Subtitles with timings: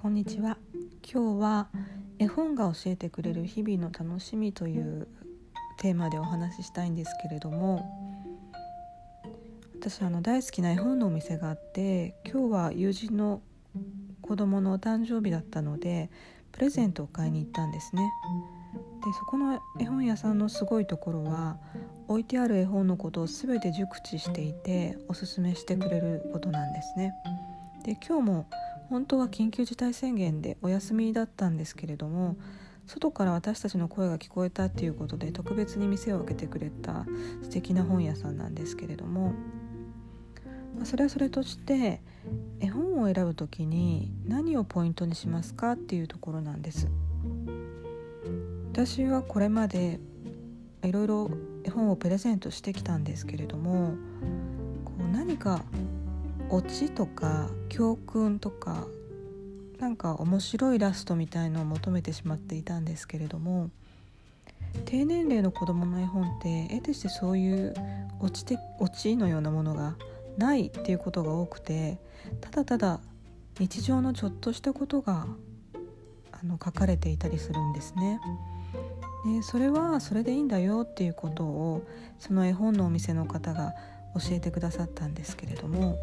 [0.00, 0.56] こんにちは。
[1.06, 1.68] 今日は
[2.18, 5.06] 絵本が教えてくれる日々の楽しみという
[5.78, 7.84] テーマでお話ししたいんですけれども
[9.78, 13.42] 私あの大好きな絵本のお店があって今日は友人の
[14.22, 16.08] 子供のお誕生日だったので
[16.50, 18.10] プレゼントを買いに行ったんですね。
[19.04, 21.58] でそこの絵本屋さんのすごいところは
[22.08, 27.12] 置いてある絵本のことを全て熟知していておすすめしてくれることなんですね。
[27.84, 28.46] で今日も
[28.90, 32.36] 本当は緊急事態宣言でお休みだったんですけれども
[32.86, 37.06] 外から私たちの声が聞こえたっていうことで特別に店を開けてくれた
[37.42, 39.32] 素敵な本屋さんなんですけれども、
[40.76, 42.02] まあ、それはそれとして
[42.58, 46.88] 絵本を選ぶ時に何をポイントにしますかっていうところなんです。
[48.72, 50.00] 私はこれまで
[50.82, 51.30] いろいろ
[51.64, 53.94] 絵本をプレゼントしてきたんですけれども
[54.84, 55.62] こう何か
[56.50, 58.86] オチとか教訓とか
[59.78, 63.70] なんか面白いラストみたいのを求めてしまっていたんですけれども
[64.84, 67.74] 低年齢の子どもの絵本って得てしてそういう
[68.20, 69.96] オチてオチのようなものが
[70.36, 71.98] ないっていうことが多くて
[72.40, 73.00] ただただ
[73.58, 75.26] 日常のちょっとしたことが
[76.32, 78.20] あの書かれていたりするんですね。
[79.24, 81.82] でそれはそれでいいんだよっていうことを
[82.18, 83.74] その絵本のお店の方が
[84.14, 85.98] 教えてくださったんですけれども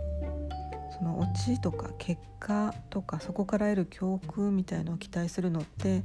[0.97, 6.03] そのオチとか結果とかそこから得る教訓みたいのを期待するのって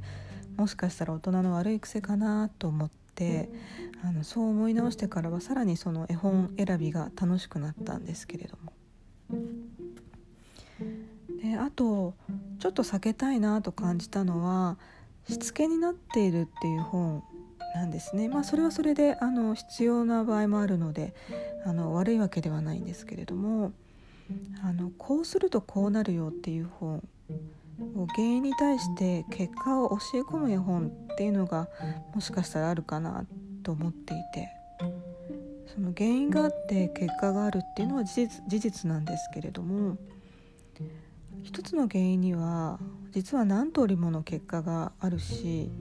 [0.57, 3.49] もしかしたら大人の悪い癖かなと思って
[4.03, 8.73] あのそう思い直してからはさらにその絵本選びが楽しくなったんですけれども。
[11.41, 12.13] であと
[12.59, 14.77] ちょっと避けたいなと感じたのは
[15.27, 17.23] しつけになっているっていう本
[17.75, 18.29] なんですね。
[18.29, 21.13] まあそれはそれであの必要な場合もあるので
[21.65, 23.71] あの悪いわけではないんですけれども
[24.63, 27.03] あのこうするとこうなるよっていう本。
[27.95, 31.67] を原因に対して結果を教え込む絵本っていうのが
[32.13, 33.25] もしかしたらあるかな
[33.63, 34.49] と思っていて。
[35.73, 39.97] その原因があって結果があるっていうのは事実事実なんですけれども
[41.41, 42.79] 一つの原因には
[43.11, 45.71] 実は何通りもの結果があるし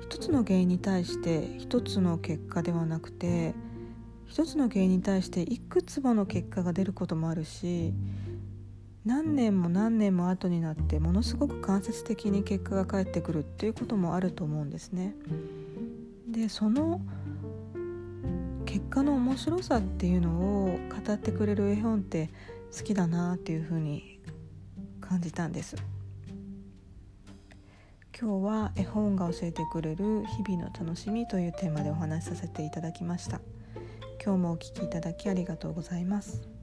[0.00, 3.54] 一つの原因に対して一つの結果ではなくて
[4.30, 7.92] 一つの原因に対していくつもの結果が出ることもあるし
[9.04, 15.16] 何年も何年も後になってものすごく間接的に結果が返ってくるっていうこともあると思うんですね。
[16.28, 17.00] でその
[18.66, 20.30] 結果の面白さっていうの
[20.64, 22.30] を語ってくれる絵本って
[22.76, 24.20] 好きだなっていうふうに
[25.00, 25.74] 感じたんです。
[28.16, 33.40] 今日は絵本が教えてくれる日々の楽しみというテーマでお話しさせていただきました。
[34.22, 36.59] 今日もお聴きいただきありがとうございます。